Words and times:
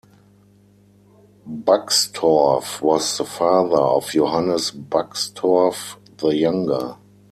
Buxtorf 1.47 2.81
was 2.81 3.19
the 3.19 3.23
father 3.23 3.77
of 3.83 4.09
Johannes 4.09 4.71
Buxtorf 4.71 5.97
the 6.17 6.29
Younger. 6.35 6.97